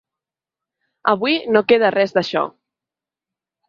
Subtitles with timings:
[1.13, 2.47] Avui no queda res d’això.